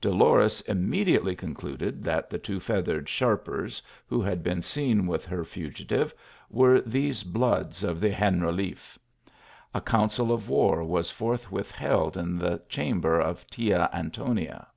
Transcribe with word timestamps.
Do 0.00 0.10
lores 0.10 0.64
immediately 0.68 1.34
concluded 1.34 2.04
that 2.04 2.30
the 2.30 2.38
two 2.38 2.60
feathered 2.60 3.08
sharpers 3.08 3.82
who 4.06 4.20
had 4.22 4.40
been 4.44 4.62
seen 4.62 5.08
with 5.08 5.26
her 5.26 5.44
fugitive, 5.44 6.14
were 6.48 6.80
these 6.80 7.24
bloods 7.24 7.82
of 7.82 7.98
the 7.98 8.10
Generaliffe. 8.10 8.96
A 9.74 9.80
council 9.80 10.30
of 10.30 10.48
war 10.48 10.84
was 10.84 11.10
forthwith 11.10 11.72
held 11.72 12.16
in 12.16 12.38
the 12.38 12.62
chamber 12.68 13.20
of 13.20 13.44
Tia 13.50 13.90
Antonia. 13.92 14.68